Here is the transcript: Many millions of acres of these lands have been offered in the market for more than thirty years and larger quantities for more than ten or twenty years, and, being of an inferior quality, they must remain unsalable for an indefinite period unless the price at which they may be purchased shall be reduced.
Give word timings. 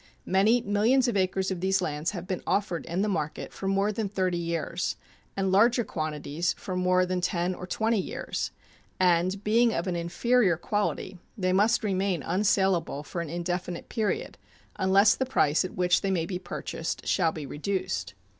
Many 0.25 0.61
millions 0.61 1.07
of 1.07 1.15
acres 1.15 1.51
of 1.51 1.59
these 1.59 1.79
lands 1.79 2.09
have 2.09 2.25
been 2.25 2.41
offered 2.47 2.87
in 2.87 3.03
the 3.03 3.07
market 3.07 3.53
for 3.53 3.67
more 3.67 3.91
than 3.91 4.09
thirty 4.09 4.35
years 4.39 4.95
and 5.37 5.51
larger 5.51 5.83
quantities 5.83 6.53
for 6.53 6.75
more 6.75 7.05
than 7.05 7.21
ten 7.21 7.53
or 7.53 7.67
twenty 7.67 7.99
years, 8.01 8.49
and, 8.99 9.43
being 9.43 9.71
of 9.75 9.85
an 9.85 9.95
inferior 9.95 10.57
quality, 10.57 11.19
they 11.37 11.53
must 11.53 11.83
remain 11.83 12.23
unsalable 12.23 13.03
for 13.03 13.21
an 13.21 13.29
indefinite 13.29 13.89
period 13.89 14.39
unless 14.77 15.13
the 15.13 15.23
price 15.23 15.63
at 15.63 15.75
which 15.75 16.01
they 16.01 16.09
may 16.09 16.25
be 16.25 16.39
purchased 16.39 17.05
shall 17.05 17.31
be 17.31 17.45
reduced. 17.45 18.15